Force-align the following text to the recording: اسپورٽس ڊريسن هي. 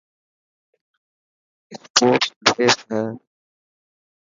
اسپورٽس 1.73 2.29
ڊريسن 2.45 2.79
هي. 2.95 3.05